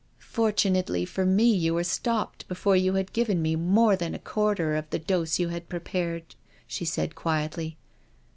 [0.09, 4.75] '* Fortunately for me you were stopped before you had given more than a quarter
[4.75, 6.33] of the dose you had prepared/'
[6.65, 7.77] she said quietly.